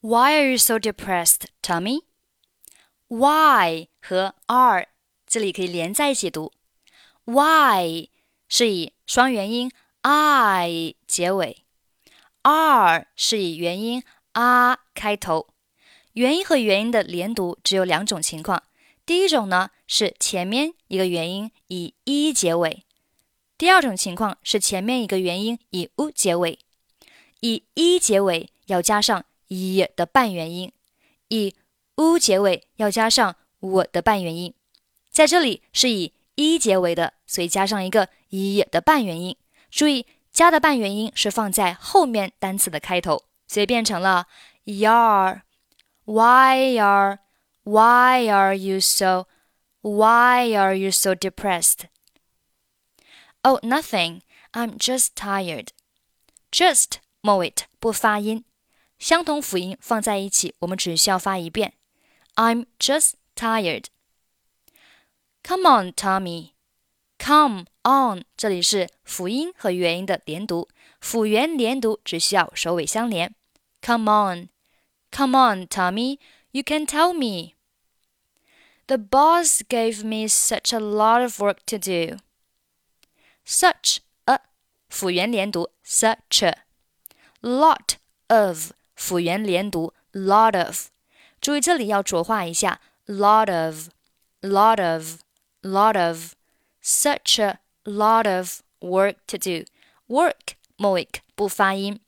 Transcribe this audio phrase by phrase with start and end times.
[0.00, 2.02] Why are you so depressed, Tommy?
[3.08, 4.86] Why 和 are
[5.26, 6.52] 这里可以连在一起读。
[7.24, 8.06] Why
[8.48, 9.72] 是以双元音
[10.02, 11.64] i 结尾
[12.42, 15.48] ，are 是以元音 a 开头。
[16.12, 18.62] 元音和元音的连读只有两种情况。
[19.04, 22.84] 第一种呢是前面一个元音以 e 结尾，
[23.56, 26.60] 第二种情况是前面一个元音以 u 结尾。
[27.40, 30.72] 以 e 结尾要加上 i 的半元音，
[31.28, 31.54] 以
[31.96, 34.54] u 结尾要加上我的半元音。
[35.10, 39.36] 在这里是以 e 结尾的，所以加上一个 i 的半元音。
[39.70, 44.26] 注意加的半元音是放在后面单词的开头，所以变成了
[44.64, 45.42] yar。
[46.04, 47.18] Why are
[47.64, 49.26] Why are you so
[49.82, 51.86] Why are you so depressed?
[53.42, 54.22] Oh, nothing.
[54.52, 55.68] I'm just tired.
[56.50, 58.44] Just 末尾不发音，
[58.99, 61.73] 相同辅音放在一起，我们只需要发一遍。
[62.35, 63.85] I'm just tired.
[65.43, 66.51] Come on, Tommy.
[67.19, 70.67] Come on，这里是辅音和元音的连读，
[70.99, 73.33] 辅元连读只需要首尾相连。
[73.81, 74.49] Come on,
[75.11, 76.19] come on, Tommy,
[76.51, 77.53] you can tell me.
[78.87, 82.17] The boss gave me such a lot of work to do.
[83.45, 84.39] Such a
[84.89, 86.57] 辅元连读，such a
[87.41, 87.95] lot
[88.27, 90.88] of 辅元连读，lot of。
[91.40, 96.34] 注意这里要浊化一下，lot of，lot of，lot of。
[96.82, 99.64] such a lot of work to do。
[100.06, 102.00] work moik 不发音，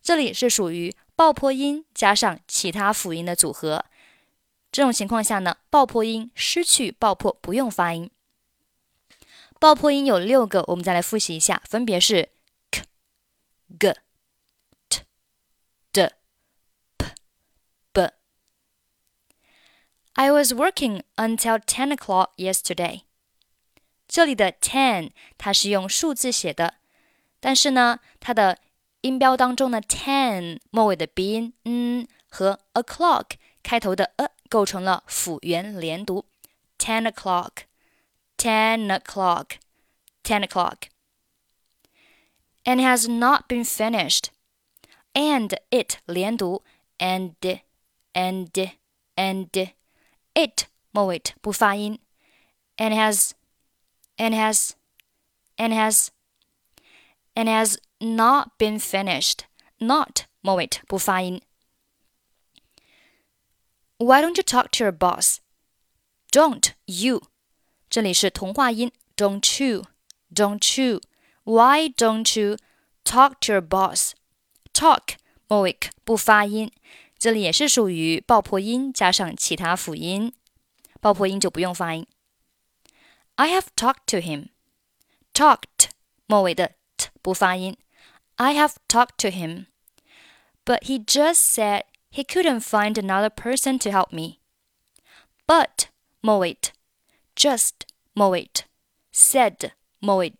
[0.00, 3.84] 这里是属于爆破音加上其他辅音的组合。
[4.70, 8.10] 这种情况下呢，爆破音失去爆破，不用发音。
[9.58, 12.28] 爆破音有六个，我们再来复习一下，分别是
[12.70, 12.84] k、
[13.78, 13.96] g、
[20.13, 23.01] I was working until ten o'clock yesterday.
[24.07, 26.75] 这里的 ten 它是用数字写的，
[27.39, 28.59] 但是呢，它的
[29.01, 33.31] 音标当中呢，ten 末尾的鼻音嗯和 o'clock
[33.63, 36.25] 开头的 a 构成了辅元连读，
[36.77, 44.25] ten o'clock，ten o'clock，ten o'clock。And has not been finished.
[45.13, 46.63] And it 连读，
[46.97, 47.33] and
[48.13, 48.71] and
[49.15, 49.69] and
[50.39, 51.99] it 末尾不发音，
[52.77, 53.31] and has
[54.17, 54.71] and has
[55.57, 56.09] and has
[57.33, 59.45] and has not been finished.
[59.77, 61.41] Not 末尾不发音。
[63.97, 65.37] Why don't you talk to your boss?
[66.31, 67.29] Don't you？
[67.89, 69.85] 这里是同化音，don't you?
[70.33, 71.01] Don't you?
[71.43, 72.57] Why don't you
[73.03, 74.11] talk to your boss?
[74.73, 75.15] Talk
[75.47, 76.71] 末尾不发音，
[77.19, 80.33] 这里也是属于爆破音加上其他辅音，
[80.99, 82.05] 爆破音就不用发音。
[83.35, 84.49] I have talked to him.
[85.33, 85.89] Talked
[86.27, 87.77] 末尾的 t 不发音。
[88.35, 89.67] I have talked to him,
[90.65, 94.39] but he just said he couldn't find another person to help me.
[95.47, 95.89] But
[96.21, 96.57] 末尾
[97.35, 97.71] just
[98.13, 98.49] 末尾
[99.13, 100.33] said 末尾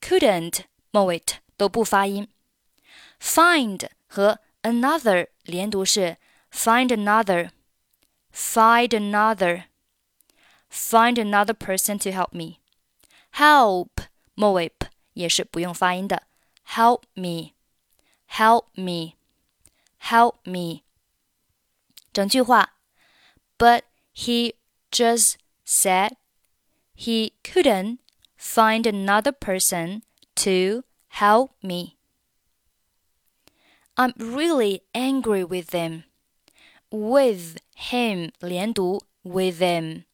[0.00, 1.22] couldn't 末尾
[1.56, 2.28] 都不发音。
[3.20, 6.16] Find 和 another 连读是
[6.50, 7.50] find another,
[8.32, 12.60] find another。Find another person to help me.
[13.32, 14.04] Help
[14.34, 16.22] 末尾 p 也是不用发音的。
[16.64, 17.54] Help me,
[18.28, 19.14] help me,
[20.00, 20.82] help me.
[22.12, 22.74] 整句话，
[23.58, 23.82] But
[24.14, 24.54] he
[24.92, 25.34] just
[25.66, 26.12] said
[26.94, 27.98] he couldn't
[28.38, 30.02] find another person
[30.36, 31.93] to help me.
[33.96, 36.04] I'm really angry with them.
[36.90, 40.04] With him 连读 with them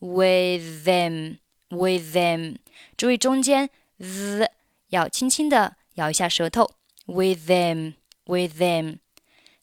[0.00, 1.38] with them
[1.70, 2.58] with them，
[2.96, 4.50] 注意中间 the
[4.88, 6.70] 要轻轻的咬一下舌头。
[7.06, 8.98] with them with them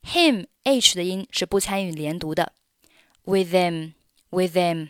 [0.04, 2.54] him h 的音是不参与连读的。
[3.26, 3.94] with them
[4.30, 4.90] with them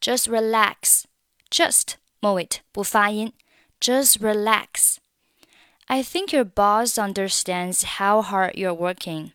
[0.00, 1.04] just relax
[1.50, 3.32] just 末尾不发音。
[3.84, 4.96] just relax.
[5.88, 9.32] I think your boss understands how hard you're working.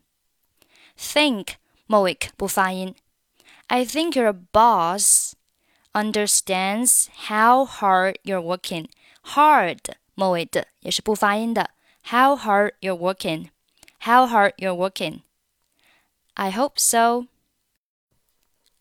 [0.98, 1.56] Think
[1.86, 2.95] 末尾不发音。
[3.68, 5.33] I think your boss
[5.94, 8.88] understands how hard you're working.
[9.24, 9.80] Hard
[10.16, 11.71] 末尾的也是不发音的。
[12.06, 13.50] How hard you're working.
[14.01, 15.21] How hard you're working.
[16.33, 17.27] I hope so.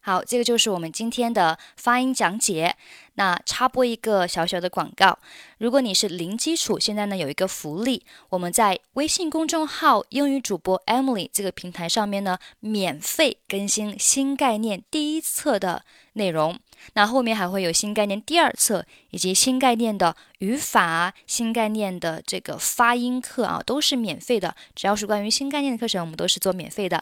[0.06, 2.76] 好，这个就是我们今天的发音讲解。
[3.16, 5.18] 那插播一个小小的广告，
[5.60, 16.60] 如果你是零基础，现在呢有一个福利，我们在微信公众号英语主播 Emily 这个平台上面呢，免费更新新概念第一册的内容。
[16.96, 24.54] 那后面还会有新概念第二册，以及新概念的语法、新概念的这个发音课啊，都是免费的。
[24.76, 27.02] 只要是关于新概念的课程，我们都是做免费的。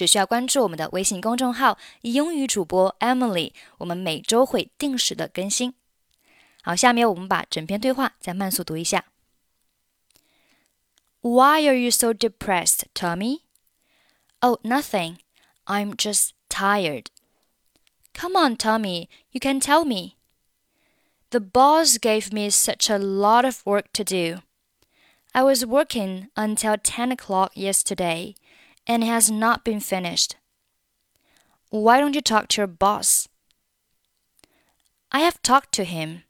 [0.00, 5.74] 只需要关注我们的微信公众号“英语主播 Emily”，我们每周会定时的更新。
[6.62, 9.04] 好，下面我们把整篇对话再慢速读一下。
[11.20, 13.40] Why are you so depressed, Tommy?
[14.40, 15.16] Oh, nothing.
[15.64, 17.06] I'm just tired.
[18.14, 20.16] Come on, Tommy, you can tell me.
[21.30, 24.42] The boss gave me such a lot of work to do.
[25.32, 28.34] I was working until 10 o'clock yesterday
[28.91, 30.35] and has not been finished.
[31.69, 33.29] Why don't you talk to your boss?
[35.13, 36.23] I have talked to him,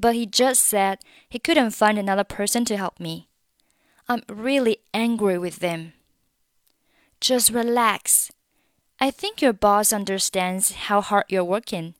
[0.00, 3.26] but he just said he couldn't find another person to help me.
[4.08, 5.94] I'm really angry with them.
[7.20, 8.30] Just relax.
[9.00, 11.94] I think your boss understands how hard you're working.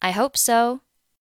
[0.00, 0.80] I hope so.